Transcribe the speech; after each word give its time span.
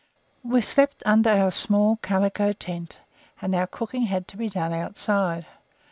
We 0.43 0.61
slept 0.61 1.03
under 1.05 1.29
our 1.29 1.51
small 1.51 1.97
calico 1.97 2.53
tent, 2.53 2.97
and 3.39 3.53
our 3.53 3.67
cooking 3.67 4.07
had 4.07 4.27
to 4.29 4.35
be 4.37 4.49
done 4.49 4.73
outside. 4.73 5.45